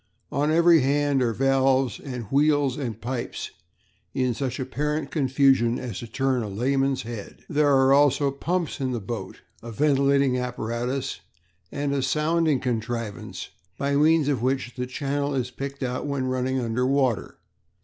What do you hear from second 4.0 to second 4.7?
in such